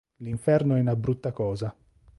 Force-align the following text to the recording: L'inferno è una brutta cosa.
L'inferno 0.23 0.73
è 0.77 0.79
una 0.79 0.95
brutta 0.95 1.31
cosa. 1.31 1.75